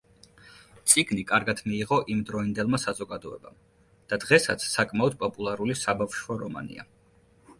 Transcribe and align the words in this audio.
წიგნი 0.93 1.23
კარგად 1.31 1.59
მიიღო 1.65 1.99
იმ 2.13 2.23
დროინდელმა 2.29 2.79
საზოგადოებამ 2.85 3.59
და 4.13 4.19
დღესაც 4.25 4.67
საკმაოდ 4.71 5.17
პოპულარული 5.25 5.79
საბავშვო 5.83 6.41
რომანია. 6.45 6.87